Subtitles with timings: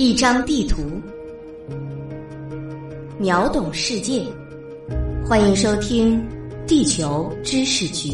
[0.00, 0.80] 一张地图，
[3.18, 4.24] 秒懂世界。
[5.28, 6.18] 欢迎收听
[6.66, 8.08] 《地球知识局》。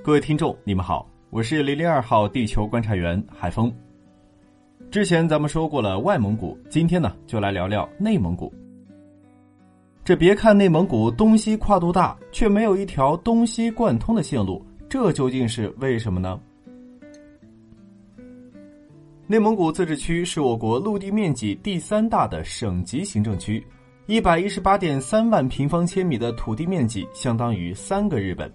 [0.00, 3.74] 各位听众，你们好，我是零零二号地球观察员海峰。
[4.92, 8.54] 之前咱们说过了外蒙古，今天呢就来聊聊内蒙古。
[10.04, 16.38] 这别看内蒙古东西跨度大，却没有一条东西贯通的线路，这究竟是为什么呢？
[19.26, 23.66] 内蒙古自治区是我国陆地面积第三大的省级行政区，
[24.04, 28.52] 一百一十八点三万平方千米的土地面积，相当于三个日本。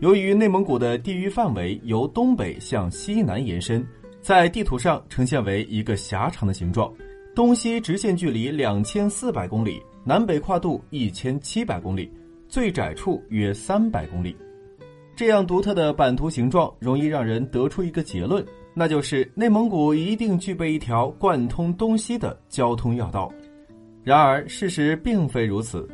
[0.00, 3.86] 由于内蒙古的地域范围由东北向西南延伸，
[4.20, 6.92] 在地图上呈现为一个狭长的形状，
[7.36, 9.80] 东西直线距离两千四百公里。
[10.02, 12.10] 南北跨度一千七百公里，
[12.48, 14.34] 最窄处约三百公里。
[15.14, 18.44] 这样独特的版图形状，容易让人得出一个结论，
[18.74, 23.30] 那就是内蒙古一定具备一条贯通东西的交通要道。
[24.02, 25.88] 然而，事实并非如此。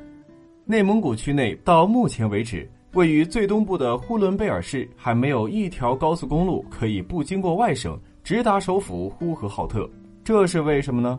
[0.64, 9.88] 内蒙古区内到目前为止，位于最东部的呼伦贝尔市还没有一条高速公路可以不经过外省，直达首府呼和浩特。
[10.22, 11.18] 这是为什么呢？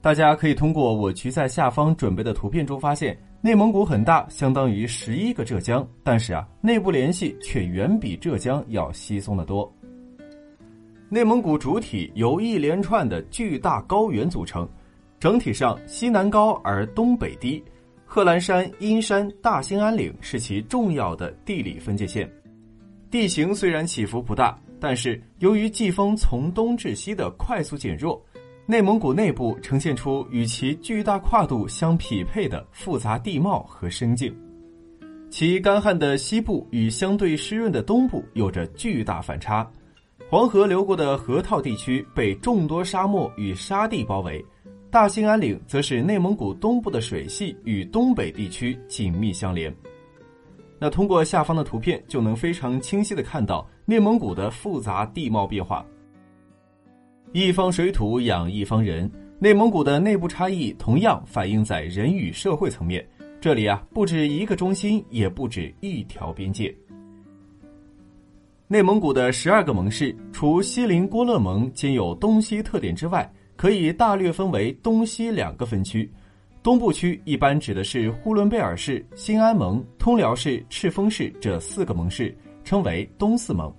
[0.00, 9.72] 大家可以通过我局在下方准备的图片中发现，内蒙古很大，相当于十一个浙江，但是啊，内部联系却远比浙江要稀松得多。
[11.08, 14.68] 内蒙古主体由一连串的巨大高原组成，
[15.20, 17.62] 整体上西南高而东北低，
[18.04, 22.28] 贺兰山、阴山、大兴安岭是其重要的地理分界线。
[23.08, 28.20] 地形虽然起伏不大，但是由于季风从东至西的快速减弱。
[28.70, 34.30] 内蒙古内部呈现出与其巨大跨度相匹配的复杂地貌和生境，
[35.30, 39.66] 其干旱的西部与相对湿润的东部有着巨大反差。
[40.28, 44.44] 黄河流过的河套地区被众多沙漠与沙地包围，
[44.90, 49.74] 大兴安岭则是内蒙古东部的水系与东北地区紧密相连。
[50.78, 55.82] 那通过下方的图片就能非常清晰的看到内蒙古的复杂地貌变化。
[57.32, 63.06] 一方水土养一方人，内蒙古的内部差异同样反映在人与社会层面。
[63.38, 66.74] 这里啊，不止一个中心，也不止一条边界。
[68.66, 76.10] 内蒙古的十二个盟市，除锡林郭勒盟兼有东西特点之外，可以大略分为东西两个分区。
[76.62, 82.34] 东部区一般指的是呼伦贝尔市、兴安盟、通辽市、赤峰市这四个盟市，
[82.64, 83.72] 称为东四盟。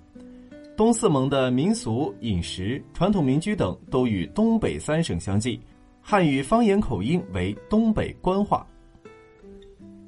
[0.80, 5.60] 东四盟的民俗、饮食、传统民居等都与东北三省相近，
[6.00, 8.66] 汉语方言口音为东北官话。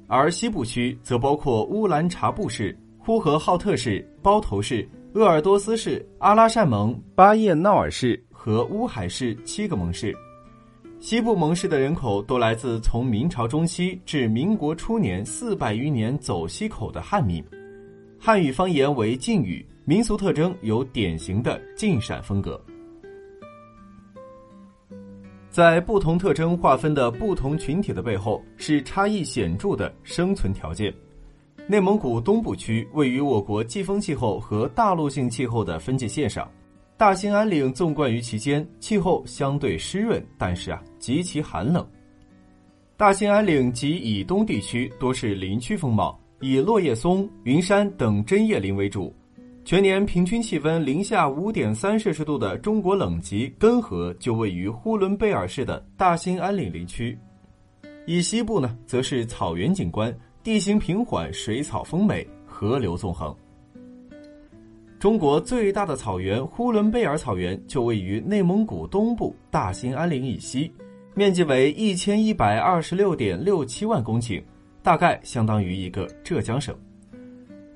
[0.07, 10.11] 而西部区则包括乌兰察布市、呼和浩特市、包头市、鄂尔多斯市、阿拉善盟、巴彦淖尔市和乌海市七个盟市。
[10.99, 17.45] 西部盟市的人口都来自从明朝中期至民国初年四百余年走西口的汉民，
[18.19, 19.63] 汉语方言为晋语。
[19.85, 22.57] 民俗特征有典型的晋陕风格，
[25.49, 30.93] 在不同特征划分的不同群体的背后，是差异显著的生存条件。
[31.67, 36.49] 内蒙古东部区位于我国季风气候和大陆性气候的分界线上，
[36.95, 41.85] 大兴安岭纵贯于其间，气候相对湿润，但是啊极其寒冷。
[42.95, 49.13] 大兴安岭及以东地区多是林区风貌，以落叶松、云杉等针叶林为主。
[49.65, 57.17] 全年平均气温零下五点三摄氏度的中国冷极根河就位于呼伦贝尔市的大兴安岭林区，
[58.05, 60.13] 以西部呢则是草原景观，
[60.43, 63.33] 地形平缓，水草丰美，河流纵横。
[64.99, 70.69] 中国最大的草原呼伦贝尔草原就位于内蒙古东部大兴安岭以西，
[71.15, 74.43] 面积为一千一百二十六点六七万公顷，
[74.81, 76.75] 大概相当于一个浙江省。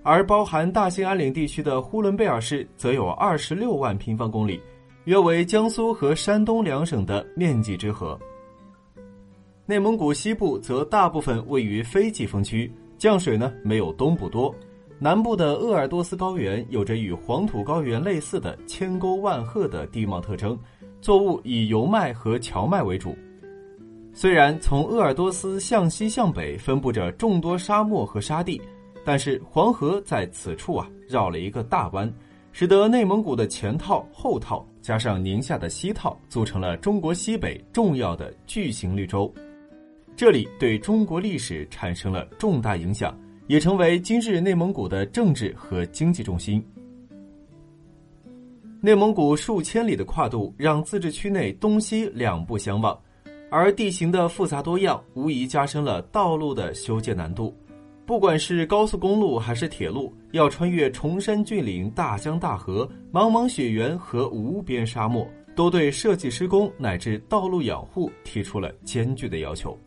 [0.08, 4.58] 而包含大兴安岭地区的呼伦贝尔市则有二十六万平方公里，
[5.04, 8.18] 约为江苏和山东两省的面积之和。
[9.66, 14.56] 内蒙古西部则大部分位于非季风区，降水呢没有东部多。
[14.98, 20.58] 南部的鄂尔多斯高原有着与黄土高原类似的千沟万壑的地貌特征，
[21.02, 23.14] 作物以油麦和荞麦为主。
[24.14, 28.62] 虽然从鄂尔多斯向西向北分布着众多沙漠和沙地。
[29.08, 32.14] 但是黄河在此处啊绕了一个大弯，
[32.52, 39.34] 使得内蒙古的前套、后套加上宁夏的西套，组成了中国西北重要的巨型绿洲。
[40.14, 43.18] 这里对中国历史产生了重大影响，
[43.48, 46.62] 也成为今日内蒙古的政治和经济中心。
[48.82, 53.00] 内蒙古数千里的跨度让自治区内东西两不相望，
[53.50, 57.56] 而地形的复杂多样无疑加深了道路的修建难度。
[58.08, 65.28] 不管是高速公路还是铁路，要穿越崇山峻岭、大江大河、茫茫雪原和无边沙漠，
[65.58, 69.78] 都对设计施工乃至道路养护提出了艰巨的要求。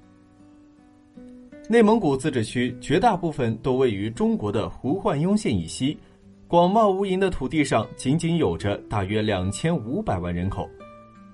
[1.66, 5.96] 内蒙古自治区绝大部分都位于中国的胡焕庸县以西，
[6.46, 10.68] 广袤无垠的土地上仅仅有着大约两千五百万人口，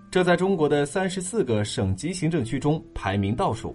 [0.08, 3.74] 这在中国的三十四个省级行政区中排名倒数。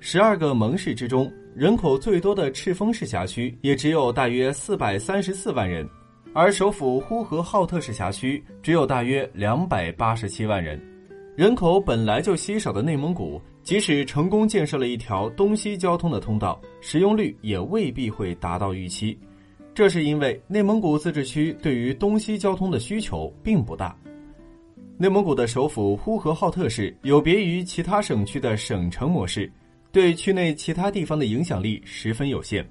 [0.00, 5.88] 十二个盟市之中，人口最多的赤峰市辖区也只有大约四百三十四万人，
[6.34, 10.78] 而首府呼和浩特市辖区只有大约两百八十七万人。
[11.34, 19.18] 人口本来就稀少的内蒙古，即使成功建设了一条东西交通的通道，使用率也未必会达到预期。
[19.74, 23.96] 这是因为内蒙古自治区对于东西交通的需求并不大。
[24.98, 29.50] 内蒙古的首府呼和浩特市有别于其他省区的省城模式。
[29.96, 32.62] 对区内其他地方的影响力十分有限。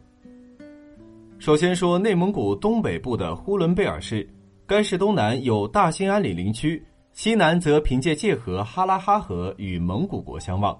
[1.40, 4.30] 首先说内蒙古东北部的呼伦贝尔市，
[4.68, 10.80] 该市东南有大兴安岭林区，西南则凭借界河哈拉哈河与蒙古国相望。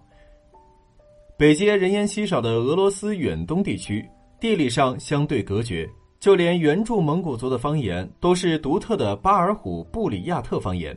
[1.36, 4.08] 北接人烟稀少的俄罗斯远东地区，
[4.40, 5.90] 地理上相对隔绝，
[6.20, 10.96] 就连原住蒙古族的方言都是独特的巴尔虎布里亚特方言。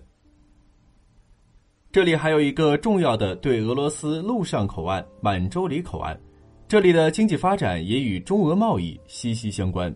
[1.90, 6.19] 这里还有一个重要的对俄罗斯陆上口岸——满洲里口岸，
[6.69, 9.94] 这里的经济发展也与中俄贸易息息相关。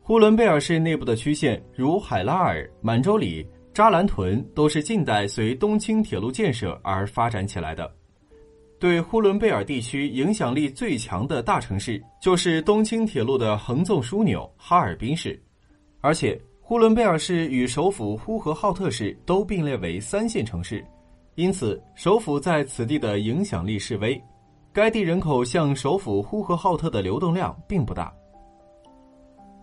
[0.00, 3.44] 呼伦贝尔市内部的区县如海拉尔、满洲里、
[3.74, 7.92] 扎兰屯，都是近代随东青铁路建设而发展起来的。
[8.78, 15.40] 对呼伦贝尔地区影响力最强的大城市，就是东青铁路的横纵枢纽哈尔滨市，
[16.00, 20.84] 而且呼伦贝尔市与首府呼和浩特市都并列为三线城市。
[21.34, 24.22] 因此，首府在此地的影响力示微。
[24.72, 28.12] 该地人口向首府呼和浩特的流动量并不大。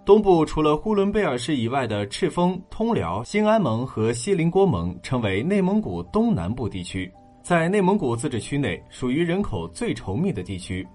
[0.05, 7.11] 东部除了呼伦贝尔市以外的赤峰、通辽、兴安盟和锡林郭盟称为内蒙古东南部地区，
[7.43, 10.87] 在内蒙古自治区内属于人口最稠密的地区，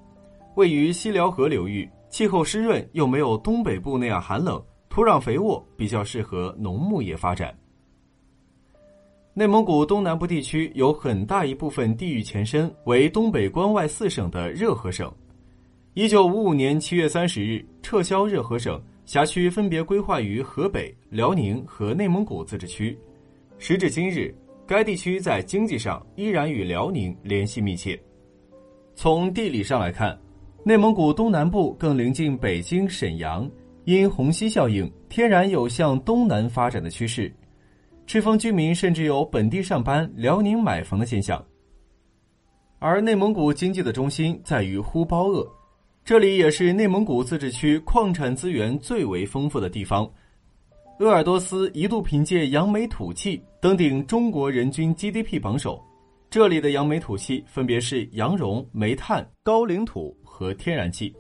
[0.57, 7.57] 位于西辽河流域，气候湿润又没有东北部那样寒冷，土壤肥沃，比较适合农牧业发展。
[9.37, 15.13] 内蒙古东南部地区有很大一部分地域前身为东北关外四省的热河省。
[15.95, 22.97] 一九五五年七月三十日撤销热河省辖区，分别规划于河北、辽宁和内蒙古自治区。
[23.59, 24.33] 时至今日，
[24.69, 28.01] 该地区在经济上依然与辽宁联系密切。
[28.95, 30.17] 从地理上来看，
[30.63, 33.51] 内蒙古东南部更临近北京、沈阳，
[33.85, 37.35] 因虹吸效应，天然有向东南发展的趋势。
[38.07, 41.45] 赤峰居民甚至有本地上班、辽宁买房的现象。
[42.79, 45.47] 而内蒙古经济的中心在于呼包鄂，
[46.05, 50.09] 这里也是内蒙古自治区矿产资源最为丰富的地方。
[50.99, 55.83] 鄂尔多斯一度凭借扬眉吐气登顶中国人均 GDP 榜首。
[56.31, 61.15] 这里的扬眉吐气分别是羊绒、煤炭、高岭土和天然气。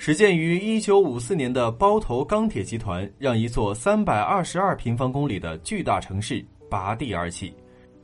[0.00, 7.52] 始建于一九五四年的包头钢铁集团，让一座三百二十二平方公里的巨大城市拔地而起，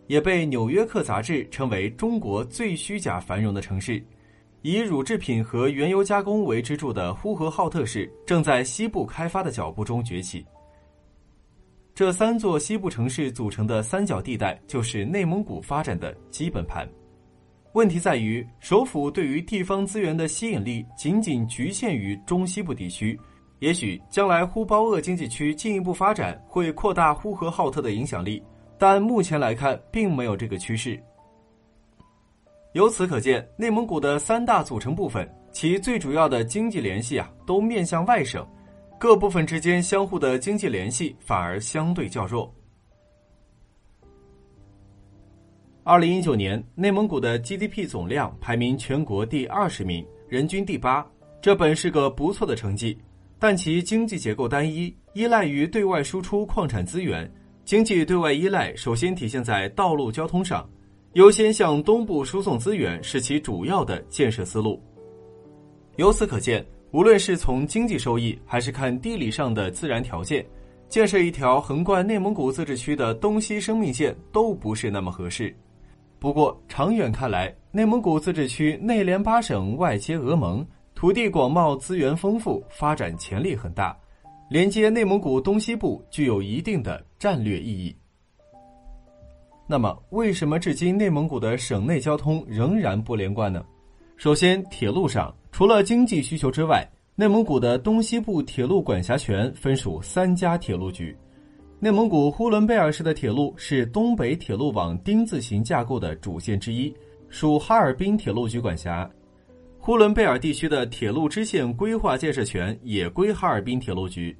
[0.08, 4.04] 也被《纽约客》杂志称为中国最虚假繁荣的城市。
[4.62, 10.44] 以乳制品和原油加工为支柱的呼和浩特市，正在西部开发的脚步中崛起。
[11.94, 16.88] 这三座西部城市组成的三角地带，就是内蒙古发展的基本盘。
[17.74, 23.18] 问题在于，首府对于地方资源的吸引力仅仅局限于中西部地区。
[23.58, 28.40] 也许将来呼包鄂经济区进一步发展，会扩大呼和浩特的影响力，
[28.78, 31.02] 但目前来看，并没有这个趋势。
[32.74, 38.46] 由此可见，内蒙古的三大组成部分，其最主要的经济联系啊，都面向外省，
[39.00, 42.54] 各部分之间相互的经济联系反而相对较弱。
[45.86, 51.06] 二零一九年，内蒙古的 GDP 总量排名全国第二十名，人均第八。
[51.42, 52.98] 这本是个不错的成绩，
[53.38, 57.30] 但其经济结构单一，依赖于对外输出矿产资源。
[57.66, 60.66] 经济对外依赖首先体现在道路交通上，
[61.12, 64.82] 优先向东部输送资源是其主要的建设思路。
[65.96, 70.46] 由此可见，无论是从经济收益，还是看地理上的自然条件，
[70.88, 75.54] 建设一条横贯内蒙古自治区的东西生命线都不是那么合适。
[76.24, 83.94] 不过，长远看来，内蒙古自治区内连八省，外接俄盟，土地广袤，资源丰富，发展潜力很大，
[84.48, 87.94] 连接内蒙古东西部具有一定的战略意义。
[89.66, 93.62] 那么，为什么至今内蒙古的省内交通仍然不连贯呢？
[94.16, 96.82] 首先，铁路上除了经济需求之外，
[97.16, 101.14] 内蒙古的东西部铁路管辖权分属三家铁路局。
[101.80, 106.94] 内蒙古呼伦贝尔市的铁路是东北铁路网丁字形架构的主线之一，
[107.28, 109.08] 属哈尔滨铁路局管辖。
[109.78, 114.34] 呼伦贝尔地区的铁路支线规划建设权也归哈尔滨铁路局。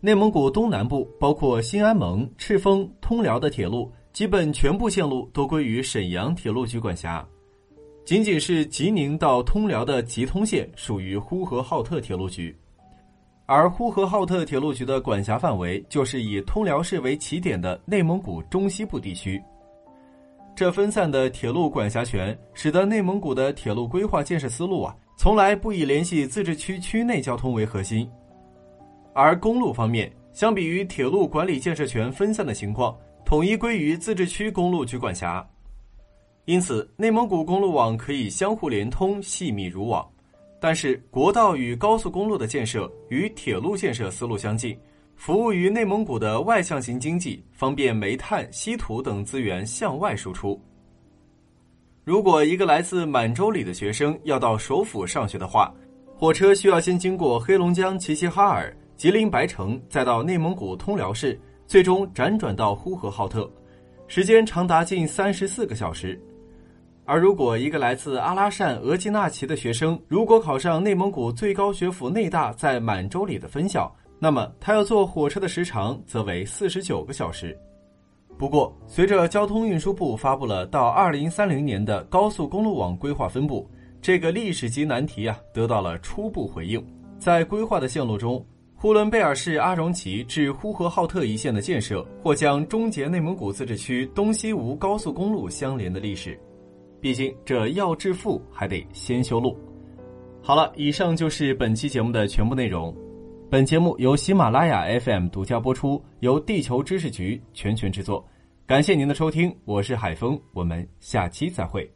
[0.00, 7.24] 内蒙古东南部包括新安盟、赤峰、通辽的铁路，基本全部线路都归于沈阳铁路局管辖。
[8.04, 12.54] 仅仅是吉宁到通辽的吉通线属于呼和浩特铁路局。
[13.46, 19.42] 而呼和浩特铁路局的管辖范围就是以通辽市为起点的内蒙古中西部地区。
[20.56, 28.08] 这分散的铁路管辖权，使得内蒙古的铁路规划建设思路啊，从来不以联系自治区区内交通为核心。
[29.12, 35.46] 而公路方面，相比于铁路管理建设权分散的情况，统一归于自治区公路局管辖。
[36.46, 40.08] 因此，内蒙古公路网可以相互连通，细密如网。
[40.66, 44.74] 但是，国道与高速公路的建设与铁路建设思路相近，
[45.14, 50.58] 服务于内蒙古的外向型经济，方便煤炭、稀土等资源向外输出。
[52.02, 55.70] 如果一个来自满洲里的学生要到首府上学的话，
[56.16, 63.52] 火车需要先经过黑龙江齐齐哈尔、吉林白城，再到内蒙古通辽市，最终辗转到呼和浩特，
[64.08, 66.18] 时间长达近三十四个小时。
[67.06, 77.56] 而如果一个来自阿拉善、额济纳旗的学生，如果考上内蒙古最高学府内大在满洲里的分校，那么他要坐火车的时长则为四十九个小时。
[78.38, 83.70] 不过，随着交通运输部发布了到二零三零年的高速公路网规划分布，
[84.00, 86.84] 这个历史级难题啊得到了初步回应。
[87.18, 88.44] 在规划的线路中，
[88.74, 96.38] 呼伦贝尔市阿荣旗至呼和浩特一线的建设，或将终结内蒙古自治区东西无高速公路相连的历史。
[97.04, 99.54] 毕竟，这要致富还得先修路。
[100.42, 102.96] 好了，以上就是本期节目的全部内容。
[103.50, 108.26] 本节目由喜马拉雅 FM 独家播出，由地球知识局全权制作。
[108.64, 111.86] 感谢您的收听，我是海峰，我们下期再会。